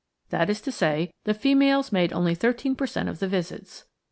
That 0.31 0.49
is 0.49 0.61
to 0.61 0.71
say, 0.71 1.13
the 1.25 1.33
females 1.35 1.91
made 1.91 2.11
only 2.11 2.33
thirteen 2.33 2.75
per 2.75 2.87
cent 2.87 3.07
of 3.07 3.19
the 3.19 3.27
visits. 3.27 3.85